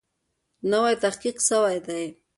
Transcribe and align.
نوی 0.71 0.93
تحقیق 1.03 1.37
سوی 1.49 1.77
دی. 1.85 2.03